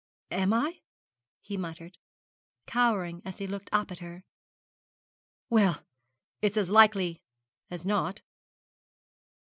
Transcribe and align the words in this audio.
'Am 0.31 0.51
I?' 0.51 0.81
he 1.41 1.57
muttered, 1.57 1.99
cowering 2.65 3.21
as 3.23 3.37
he 3.37 3.45
looked 3.45 3.69
up 3.71 3.91
at 3.91 3.99
her. 3.99 4.25
'Well, 5.47 5.83
it's 6.41 6.57
as 6.57 6.71
likely 6.71 7.21
as 7.69 7.85
not. 7.85 8.21